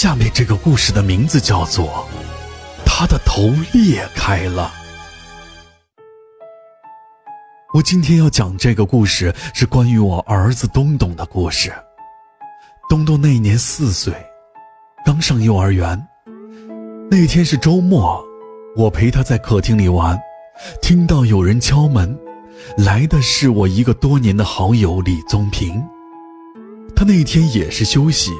[0.00, 1.86] 下面这个故事的名字叫做
[2.86, 4.72] 《他的头裂开了》。
[7.74, 11.72] 我今天要讲这个故事，是关于我儿子东东的故事。
[12.88, 14.14] 东东那年四岁，
[15.04, 16.00] 刚上幼儿园。
[17.10, 18.24] 那天是周末，
[18.76, 20.16] 我陪他在客厅里玩，
[20.80, 22.16] 听到有人敲门，
[22.76, 25.84] 来的是我一个多年的好友李宗平。
[26.94, 28.30] 他那天也是休息。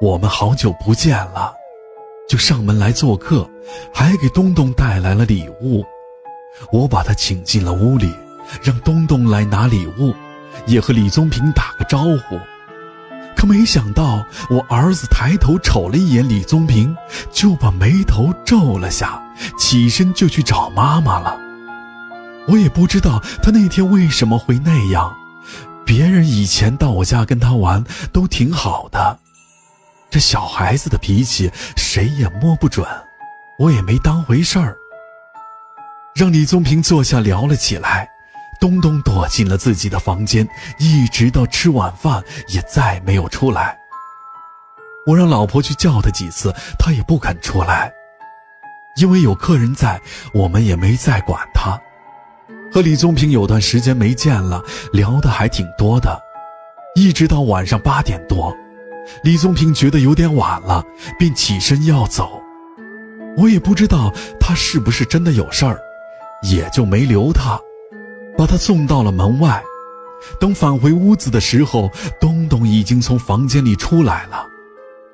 [0.00, 1.52] 我们好久不见了，
[2.28, 3.48] 就上门来做客，
[3.92, 5.84] 还给东东带来了礼物。
[6.72, 8.12] 我把他请进了屋里，
[8.62, 10.14] 让东东来拿礼物，
[10.66, 11.98] 也和李宗平打个招
[12.28, 12.38] 呼。
[13.36, 16.96] 可没想到，我儿子抬头瞅了一眼李宗平，
[17.30, 19.22] 就把眉头皱了下，
[19.58, 21.38] 起身就去找妈妈了。
[22.48, 25.14] 我也不知道他那天为什么会那样。
[25.84, 29.18] 别人以前到我家跟他玩都挺好的。
[30.10, 32.86] 这小孩子的脾气谁也摸不准，
[33.58, 34.76] 我也没当回事儿。
[36.14, 38.08] 让李宗平坐下聊了起来，
[38.58, 40.48] 东东躲进了自己的房间，
[40.78, 43.78] 一直到吃晚饭也再没有出来。
[45.06, 47.92] 我让老婆去叫他几次，他也不肯出来。
[48.96, 50.00] 因为有客人在，
[50.32, 51.78] 我们也没再管他。
[52.72, 56.20] 和李宗平有段时间没见了，聊的还挺多的，
[56.94, 58.56] 一直到晚上八点多。
[59.22, 60.84] 李宗平觉得有点晚了，
[61.18, 62.40] 便起身要走。
[63.36, 65.78] 我也不知道他是不是真的有事儿，
[66.42, 67.58] 也就没留他，
[68.36, 69.62] 把他送到了门外。
[70.40, 74.44] 等返回屋子的时候，东东已经从房间里出来了，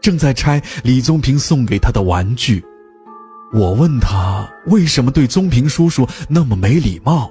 [0.00, 2.64] 正在拆李宗平送给他的玩具。
[3.52, 7.30] 我问他为什么对宗平叔叔那么没礼貌，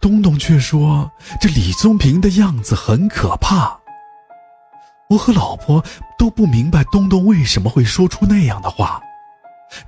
[0.00, 3.77] 东东却说这李宗平的样子很可怕。
[5.10, 5.82] 我和老婆
[6.18, 9.00] 都不明白东东为什么会说出那样的话，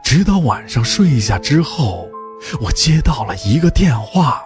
[0.03, 2.09] 直到晚上睡下之后，
[2.63, 4.43] 我接到了一个电话，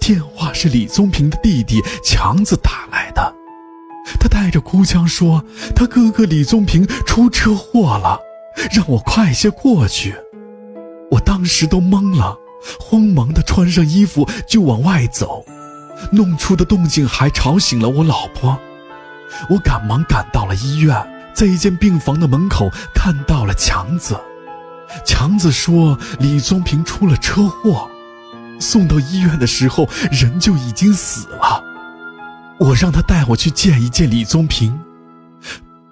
[0.00, 3.34] 电话是李宗平的弟弟强子打来的，
[4.18, 5.44] 他带着哭腔说
[5.76, 8.18] 他哥哥李宗平出车祸了，
[8.72, 10.14] 让我快些过去。
[11.10, 12.34] 我当时都懵了，
[12.80, 15.44] 慌忙的穿上衣服就往外走，
[16.10, 18.58] 弄出的动静还吵醒了我老婆。
[19.48, 20.96] 我赶忙赶到了医院，
[21.34, 24.18] 在一间病房的门口看到了强子。
[25.04, 27.88] 强子说李宗平出了车祸，
[28.58, 31.62] 送到医院的时候人就已经死了。
[32.58, 34.80] 我让他带我去见一见李宗平。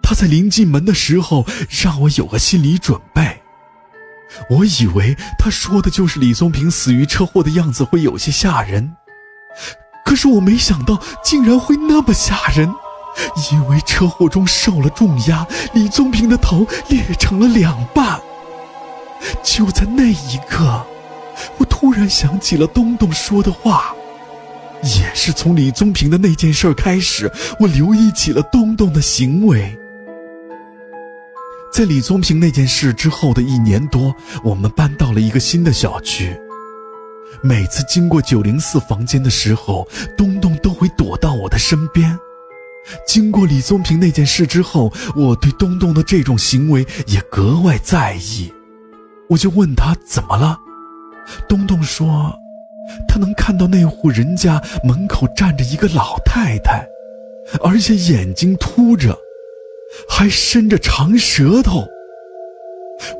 [0.02, 1.44] 他在临进门的时候
[1.82, 3.42] 让我有个心理准备。
[4.50, 8.96] 我以为他说的就是李宗平死于车祸的样子会有些吓人，
[10.04, 12.72] 可是我没想到竟然会那么吓人。
[13.50, 18.20] 因为车祸中受了重压，李宗平的头裂成了两半。
[19.42, 20.84] 就在那一刻，
[21.58, 23.94] 我突然想起了东东说的话，
[24.82, 29.76] 也是从李宗平的那件事开始，我留意起了东东的行为。
[31.72, 36.38] 在李宗平那件事之后的一年多，我们搬到了一个新的小区。
[37.42, 42.18] 每次经过九零四房间的时候，东东都会躲到我的身边。
[43.06, 48.52] 经过李宗平那件事之后，我对东东的这种行为也格外在意。
[49.28, 50.56] 我就问他怎么了，
[51.48, 52.32] 东东说，
[53.08, 56.86] 他能看到那户人家门口站着一个老太太，
[57.62, 59.18] 而且眼睛凸着，
[60.08, 61.84] 还伸着长舌头。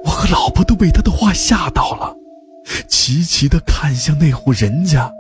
[0.05, 2.15] 我和老婆都被他的话吓到了，
[2.89, 5.13] 齐齐地看向那户人家。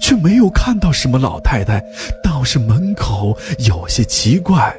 [0.00, 1.82] 却没有看到什么老太太，
[2.22, 4.74] 倒是门口有些奇怪，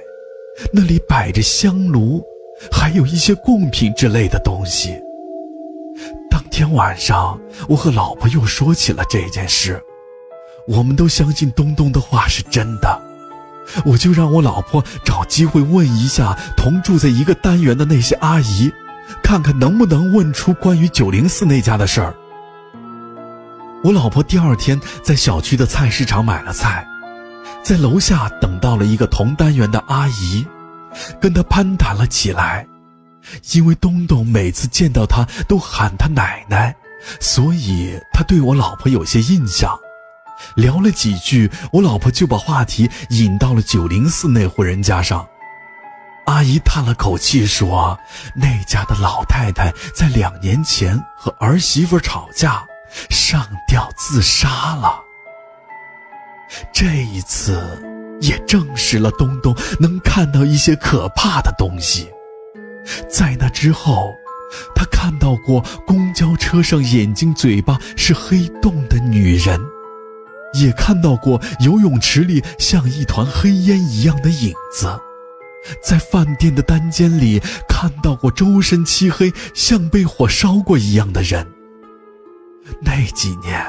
[0.72, 2.24] 那里摆着香炉，
[2.72, 5.00] 还有一些贡品之类的东西。
[6.30, 9.82] 当天晚上，我和老婆又说起了这件事，
[10.68, 13.02] 我们都相信东东的话是真的，
[13.86, 18.72] 我就让我老婆找机会问一下同住在一个单元的那些阿姨，
[19.24, 22.16] 看看能不能问出关于九零四那家的事儿。
[23.84, 26.88] 我老婆第二天在小区的菜市场买了菜，
[27.62, 30.48] 在楼下等到了一个同单元的阿姨，
[31.20, 32.66] 跟她攀谈了起来。
[33.52, 36.74] 因为东东每次见到她都喊她奶奶，
[37.20, 39.78] 所以她对我老婆有些印象。
[40.56, 45.28] 聊了几句，我老婆就把话题引到了九零四那户人家上。
[46.26, 48.00] 阿姨叹了口气说
[48.34, 52.64] ：“那家的老太太在两年前和儿媳妇吵架。”
[53.10, 55.02] 上吊自杀了。
[56.74, 57.60] 这一次，
[58.22, 62.10] 也证实了东东能看到一些可怕的东西。
[63.10, 64.12] 在那之后，
[64.76, 69.60] 他看到过公交车上眼睛、嘴巴是黑洞的女人，
[70.54, 75.00] 也看到过游泳池里像一团黑烟一样的影子，
[75.82, 81.48] 在饭店的单间里看到过周身漆黑、像被火烧过一样的人。
[82.82, 83.64] 那几年，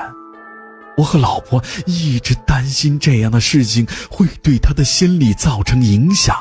[0.97, 6.37] 我和老婆一直担心这样的事情会对他的心理造成影响。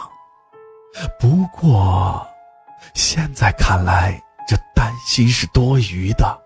[1.20, 2.26] 不过，
[2.94, 6.40] 现在看来，这担心是多余的。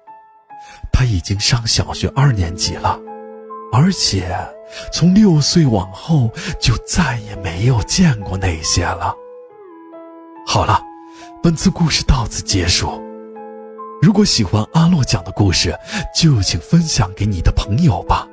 [0.91, 2.97] 他已经上小学二年级了，
[3.71, 4.33] 而且
[4.93, 9.13] 从六岁往后就再也没有见过那些了。
[10.45, 10.81] 好了，
[11.43, 13.06] 本次故事到此结束。
[14.07, 15.77] 如果喜欢阿洛讲的故事，
[16.15, 18.25] 就请分享给你的朋友吧。